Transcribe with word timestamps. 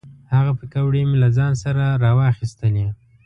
هغه 0.35 0.51
پیکورې 0.59 1.01
مې 1.09 1.17
له 1.23 1.29
ځان 1.37 1.53
سره 1.63 1.83
را 2.03 2.11
واخیستلې. 2.19 2.87